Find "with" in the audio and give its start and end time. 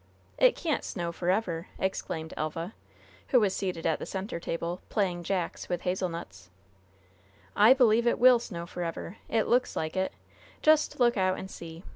5.69-5.81